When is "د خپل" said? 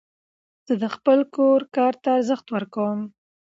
0.81-1.19